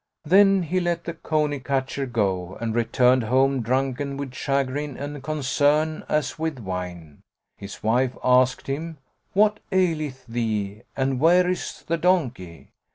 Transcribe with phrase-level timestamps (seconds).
[0.25, 6.05] Then he let the cony catcher go and returned home, drunken with chagrin and concern
[6.09, 7.21] as with wine.
[7.55, 8.97] His wife asked him,
[9.33, 12.71] "What aileth thee and where is the donkey?"